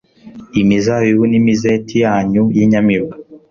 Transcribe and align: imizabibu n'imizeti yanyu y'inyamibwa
imizabibu 0.61 1.23
n'imizeti 1.31 1.95
yanyu 2.05 2.43
y'inyamibwa 2.55 3.15